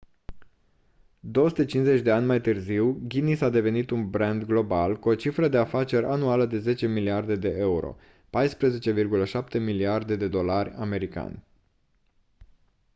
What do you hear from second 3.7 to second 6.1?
un brand global cu o cifră de afaceri